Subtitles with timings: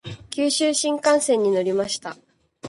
[0.31, 2.17] 九州新幹線に乗りました。